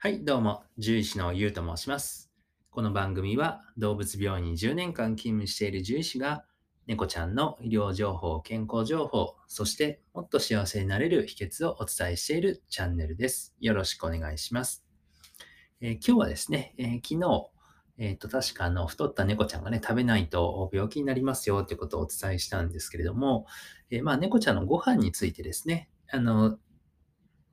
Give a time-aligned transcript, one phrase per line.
[0.00, 2.30] はい、どうも、獣医師のゆうと申します。
[2.70, 6.44] この番組は動物病院に10年間勤務している獣医師が
[6.86, 13.56] 猫ちゃんの医療情報、健康情報、そしてもっと幸せになれる秘訣をお伝えしているチャンネルです。
[13.58, 14.86] よろしくお願いします。
[15.80, 17.50] えー、今日はですね、えー、昨日、
[17.98, 23.46] えっ、ー、と、確かあの、太った猫ちゃんがね、食べないと病気になりますよってことをお伝えしたんですけれども、
[23.90, 26.56] えまあ、猫ちゃんのご飯についてですね、あの、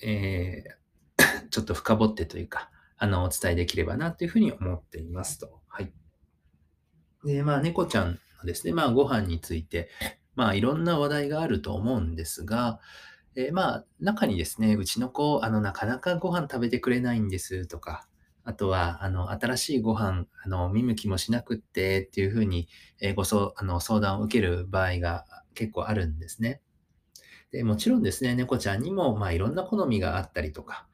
[0.00, 0.77] えー、
[1.50, 5.60] ちょっと深掘ってというか、あの、お伝えできればなというふうに思っていますと。
[5.68, 5.92] はい。
[7.24, 9.88] で、まあ、猫ちゃんのですね、まあ、ご飯について、
[10.34, 12.80] まあ、いろんな話題があると思うんですが、
[13.34, 18.08] えー、まあ、中にですね、うちの子、あの、なかなかご飯食べてくれないんですとか、
[18.44, 22.68] あとは、あの、新しいご飯、あの、見向きもしなくってっていうふうに、
[23.00, 26.62] えー、ごそあの相談を受ける場合が結構あるんですね。
[27.50, 30.86] でもちろんですね、猫ちゃんにも、まあ、いろんな好みがあったりとか、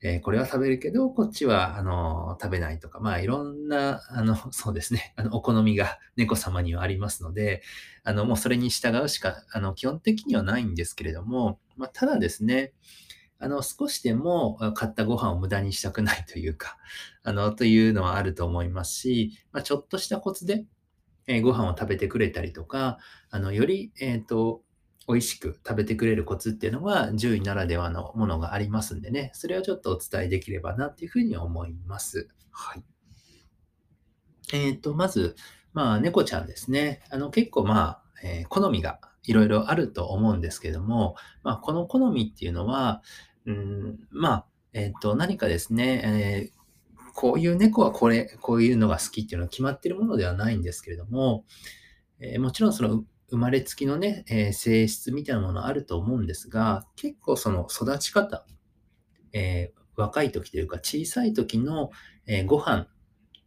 [0.00, 7.62] えー、これは食べるけど、こっちは、あの、食べないとか、まあ、いろんな、あの、 そうですね、あの、お好みが猫様にはありますので、
[8.04, 12.72] あの、もうそれに従うしか、あの、基本的にはないんですけれども、まあ、ただですね、
[13.40, 16.78] あの、少しでも買ったご飯を無駄にしたくないというか、
[17.24, 20.64] あの、というのはあると思いますし、まあ、ちょっとしたコツで、
[21.26, 22.98] えー、ご飯を食べてくれたりとか、
[23.30, 24.62] あの、より、えっ、ー、と、
[25.08, 32.28] 美味しく食べてくれるコツっていうのは獣医ならではのものがありますんでね、それをちょっとお伝えできればなっていうふうに思います。
[32.50, 32.84] はい。
[34.52, 35.34] えっ、ー、と、まず、
[35.72, 37.00] まあ、猫ちゃんですね。
[37.10, 43.02] あの、結構まあ、えー、好みがいろいろあると思うんですけども、まあ、この好みっていうのは、
[43.46, 51.44] うん、まあ、えっ、ー、と、何かですね、えー、こういう猫はこれ、こういうのが好きっていうのは決まってるものではないんですけれども、
[52.20, 58.46] えー、もちろんその生まれつきのね、えー、性質みたいなものあると思うんですが、結構その育ち方、
[59.32, 61.90] えー、若い時というか小さい時の、
[62.26, 62.86] えー、ご飯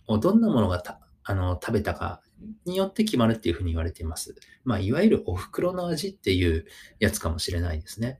[0.07, 0.83] をどんなものが
[1.23, 2.21] あの食べたか
[2.65, 4.35] によって決まるっていうふうに言われています。
[4.63, 6.65] まあ、いわゆるお袋の味っていう
[6.99, 8.19] やつかもしれないですね。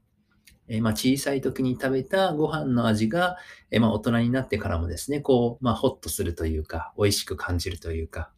[0.68, 3.38] えー、まあ、小さい時に食べたご飯の味が、
[3.72, 8.32] えー、まあ、大人になってからもですね、こう、まあ、ホッとするというか、美味しく感じるというか、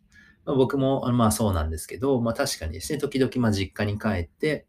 [0.46, 4.68] まあ、僕も、まあそうなんですけど、まあ確かにですね、時々まあ実家に帰って、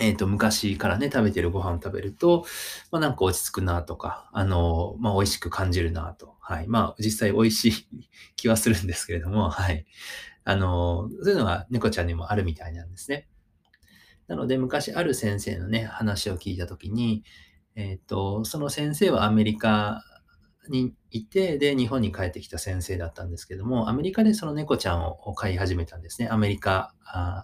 [0.00, 2.46] えっ、ー、と、昔からね、食べてるご飯を食べると、
[2.90, 6.36] まあなんか落ち着くなとか、あの、まあ美味しく感じるなと。
[6.40, 6.68] はい。
[6.68, 7.72] まあ実際美味しい
[8.36, 9.84] 気はするんですけれども、はい。
[10.44, 13.28] あの、そういうのが猫ちゃんにもあるみたいなんですね。
[14.26, 17.24] なので、昔ある先生のね、話を聞いたときに、
[17.74, 20.02] えっ、ー、と、その先生はアメリカ
[20.70, 26.28] にいて、で、日本に帰ってきた先生だったんですけども、アメリカでその猫ちゃんを飼い始めたんですね。
[26.28, 26.94] アメリカ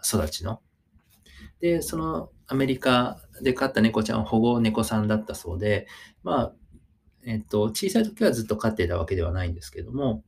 [0.04, 0.60] 育ちの。
[1.60, 5.86] で、そのアメリカで飼った猫ちゃんは保護猫さんだったそうで、
[6.22, 6.54] まあ、
[7.24, 10.22] えっと、小さい時はずっと飼っていたわけではないんですけども、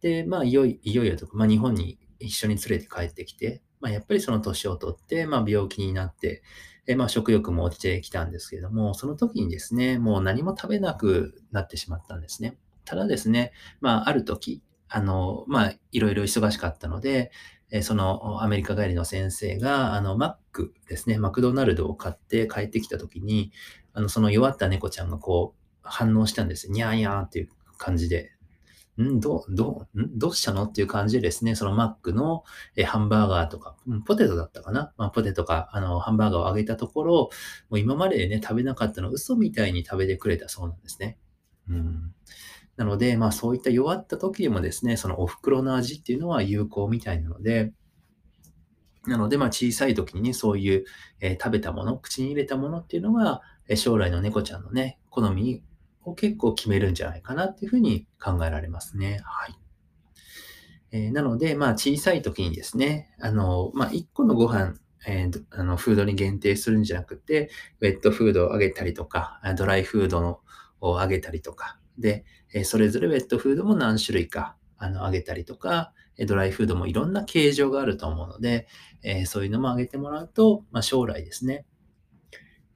[0.00, 6.42] で、まあ、いよいよとか、まあ、日本に一緒に連れて帰ってきて、まあ、やっぱりその年を取って、まあ、病気になって、
[6.86, 12.56] えまあ、食欲も落ちてきたんですけれども、その時にですね、もう何も食べなくなってしまったんですね。
[12.84, 17.30] ただですね、まあ、ある時、あの、まあ、いろいろ忙しかったので、
[17.70, 23.52] えそのアメリカ帰りの先生が、あの、マックですね、マクドナルドを買って帰ってきた時に、
[23.92, 28.32] あの、その弱った猫ちゃんがこう、反応したんですにゃーにゃーっていう感じで。
[29.02, 30.64] んどう、どう、んどうしたの？
[30.64, 32.42] っていう感じでですね、そのマックの
[32.76, 33.76] えハンバーガーとか、
[34.06, 37.14] ポテトだったかな、まあ、ポテトか、あの、ハンバーガーをあげたところ、
[37.70, 41.18] もう今までね、食べなかったの嘘みたいに食べてくれたそうなんですね。
[41.68, 42.14] うん。
[42.76, 47.72] なので、まあそういった弱った時でもですね、そのお袋の味っていうのは有効みたいなので、
[49.06, 50.84] なので、まあ小さい時にね、そういう、
[51.20, 55.62] えー、食べたもの、口に入れたものっていうのが、え将来の猫ちゃんのね、好み
[56.10, 59.20] を結構決めるんじゃないかなっていうふうに考えられますね。
[59.24, 59.58] はい。
[60.90, 64.74] えー、なので、まあ、小さい時にですね、あの、まあ、1個のご飯、
[65.06, 70.40] えー、あの、フードに限定するんじゃなくて、ウェットフードをあげたりとか、ドライフードの
[70.80, 75.92] をあげたりとか、で、えそれぞれウェットフードも何種類か、あの、あげたりとか、
[76.26, 78.66] ドライフードもいろんな形状があると思うので、
[79.02, 81.64] えー、そういうのもあげてもらうと、まあ、将来ですね、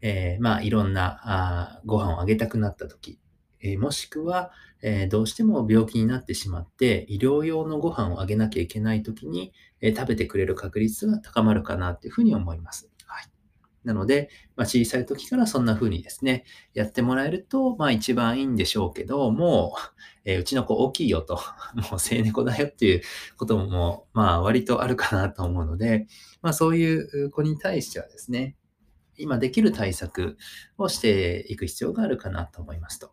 [0.01, 3.19] えー、まあ、いろんなあご飯をあげたくなった時、
[3.63, 4.51] えもしくは、
[4.83, 12.91] えどうしても病気になってしまって、医療用のご飯をあげなきゃいけないときに、え食べてくれる確率が高まるかなっていうふうに思います。
[13.07, 13.31] はい。
[13.85, 16.45] なので、まあ、小さい時からそんな風にですね、
[16.75, 19.81] やってもらえると、まあ一番いいんでしょうけど、もう、
[20.25, 21.37] えー、うちの子大きいよと、
[21.91, 23.03] もう生猫だよっていう
[23.37, 26.07] ことも、まあ割とあるかなと思うので、
[26.43, 28.57] まあそういう子に対してはですね、
[29.17, 30.37] 今できる対策
[30.79, 33.13] をしていく必要があるかなと思いますと。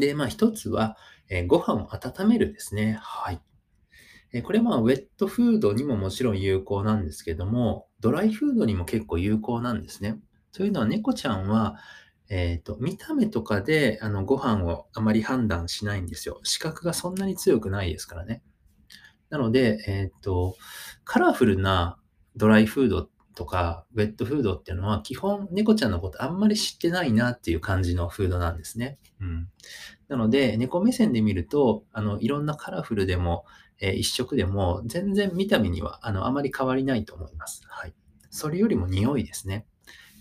[0.00, 0.96] で、まあ一つは、
[1.28, 2.98] えーご飯を温めるですね。
[3.02, 3.40] はい。
[4.32, 10.20] えーこれはまあウェットフードにももちろん有効なんですけども、ドライフードにも結構有効なんですね。
[10.52, 11.76] というのは猫ちゃんは、
[12.28, 16.40] えっと、見た目とかであのご飯をあまり判断しないんですよ。
[16.44, 18.42] 視覚がそんなに強くないですからね。
[19.30, 20.56] なので、えっと、
[21.04, 21.98] カラフルな
[22.36, 28.98] ドライフードっとか、ウェットフードっていうのは、基本、猫ちゃんのことあんまり知ってないなっていう感じのフードなんですね。
[29.20, 29.48] うん。
[30.08, 33.44] なので、猫目線で見ると、あの、いろんなカラフルでも、
[33.78, 37.62] えー一色でも、全然見た目には、あの、あまり変わりないと思います。
[37.68, 37.94] はい。
[38.30, 39.66] それよりも匂いですね。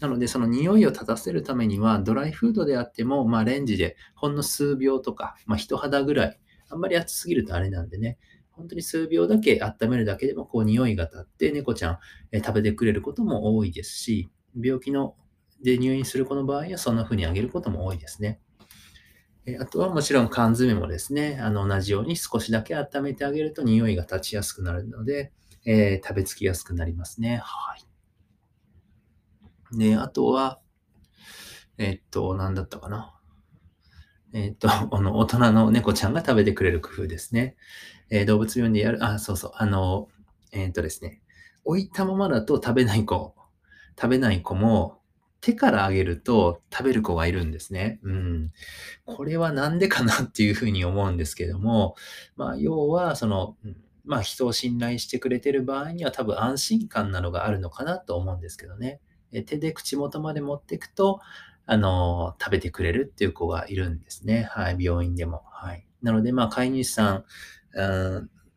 [0.01, 6.39] なので、その匂いを立たせるためには、ドライフードであっても、まあ、レンジでほんの数秒とか、まあ、人肌ぐらい、
[6.69, 8.17] あんまり熱すぎるとあれなんでね、
[8.55, 11.99] 本当に数秒だけ温めるだけでも、こう、匂いが立って、猫ちゃん、
[12.31, 14.29] え食べてくれることも多いですし、
[14.59, 15.15] 病気の
[15.61, 18.39] で入院する子の場合は、そんな風にあげることも多いですね。
[19.45, 25.31] えあとはもちろん缶詰もですね、あの同じように少しだけ温めてあげると匂いが立ちやすくなるので、
[25.65, 27.41] えー食べつきやすくなりますね。
[27.43, 27.85] はい。
[29.77, 30.59] で、あとは、
[31.77, 33.13] えっと、何だったかな。
[34.35, 37.55] えーと、 あの、大人の猫ちゃんが食べてくれる工夫ですね。
[38.11, 40.09] えー動物病院でやる、あ、そうそう、あの、
[40.51, 41.21] えーっとですね、
[41.63, 43.33] 置いたままだと食べない子、
[43.99, 44.99] 食べない子も、
[45.41, 47.99] 手からあげると食べる子がいるんですね。
[48.03, 48.51] うん。
[49.05, 51.95] これはなんでかなっていうふうに思うんですけども、
[52.35, 53.55] まあ、要は、その、
[54.05, 59.01] まあ、人を信頼してくれてる場合には多分安心感なのがあるのかなと思うんですけどね。
[59.45, 61.21] 手で口元まで持っていくと、
[61.65, 64.43] あの、食べてくれるっていう子がいるんですね。
[64.51, 65.43] はい、病院でも。
[65.51, 65.87] はい。
[66.01, 67.25] なので、まあ、飼い主さん、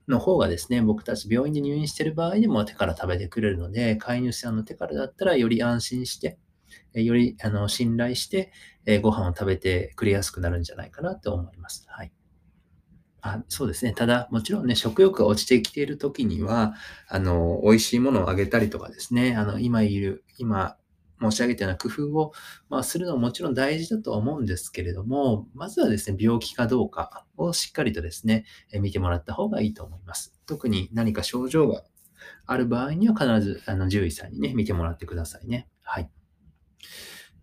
[0.08, 6.38] の方がですね、僕たち病院で入院してる場合でも手から食べてくれるので、飼い主さんの手からだったらより安心して、
[6.94, 8.52] よりあの信頼して、
[8.86, 11.84] えご飯を食べてくれやすくなるんじゃないかなと思います。
[11.88, 12.12] はい。
[13.20, 13.92] あ、そうですね。
[13.92, 16.74] ただ、もちろんね、食欲が落ちてきている時には、
[17.08, 20.77] あの、美味しいものをあげたりとかですね、あの、今いる、今
[21.20, 22.32] 申し上げたような工夫を、
[22.68, 30.34] まあ、するのはもちろん大事だとは思うんですけれども、まずはですね、病気かどうかをしっかりとですね、え見てもらった方がいいと思います。
[30.46, 31.84] 特に何か症状が
[32.46, 35.68] ある場合には必ず、あの、獣医さんにね、見てもらってくださいね。
[35.82, 36.10] はい。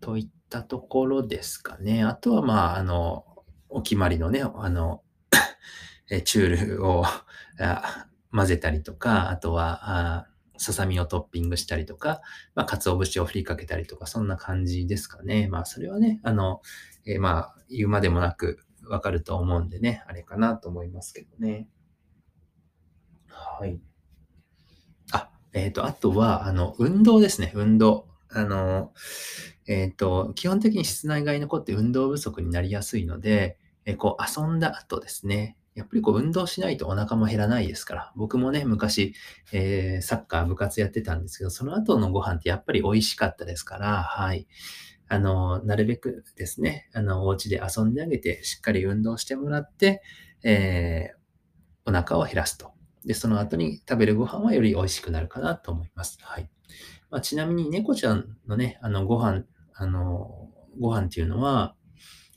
[0.00, 2.04] といったところですかね。
[2.04, 3.24] あとは、まあ、あの、
[3.68, 5.02] お決まりのね、あの、
[6.10, 7.04] えチュールを
[8.32, 10.26] 混ぜたりとか、あとは、あ
[10.58, 12.20] ささみをトッピングしたりとか、
[12.54, 15.48] まあ、鰹節を振りかけたりとか、そんな感じですかね。
[15.48, 16.60] まあ、それはね、あの、
[17.06, 21.68] えーまあ、言うまでもなくわかると思うんでね、あれかなと思いますけどね。
[23.28, 23.80] はい。
[25.12, 28.08] あ、えっ、と、あとは、あの、運動ですね、運動。
[28.28, 28.92] あの、
[29.66, 39.14] えっ、と、基本的に室内外の子って運動不足になりやすいので、えこう、遊んだ後ですね、やっぱりこう、運動しないとお腹も減らないですから、僕もね、昔、
[39.52, 44.48] えーサッカー部活やってたんですけど、その後のご飯ってやっぱり美味しかったですから、はい。
[45.08, 50.02] あの、なるべくですね、あの、お家で遊んであげて、しっかり運動してもらって、
[50.42, 51.16] えー
[51.84, 52.72] お腹を減らすと。
[53.04, 56.18] で、その後に食べるご飯はより美味しくなるかなと思います。
[56.22, 56.50] はい。
[57.10, 59.44] まあ、ちなみに猫ちゃんのね、あの、ご飯、
[59.74, 60.50] あの、
[60.80, 61.75] ご飯っていうのは、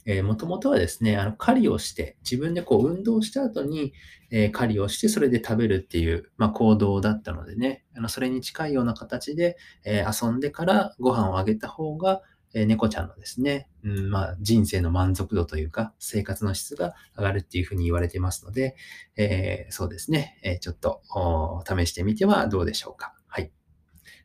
[0.10, 3.94] えー、もともとはですね、あの、狩りをして、自分でこう、運動した後に、
[4.32, 12.24] えー狩りをして、それで食べるっていう、まあ、行動だったのでね、あの、それに近いような形で、えー遊んでからご飯をあげた方が、
[12.56, 18.76] え猫ちゃんのですね、うん、まあ、人生の満足度というか、生活の質が上がるっていうふうに言われてますので、
[19.16, 23.14] えそうですね、えちょっと、お試してみてはどうでしょうか。
[23.28, 23.52] はい。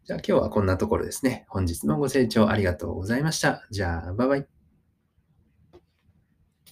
[0.07, 1.45] じゃあ今日はこんなところですね。
[1.49, 3.67] 本日もご清聴ありがとうございました。
[3.71, 4.54] じゃあ、バイバイ。